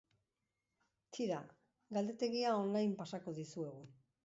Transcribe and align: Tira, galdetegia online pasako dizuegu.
Tira, 1.17 1.41
galdetegia 1.99 2.57
online 2.63 2.99
pasako 3.05 3.37
dizuegu. 3.39 3.89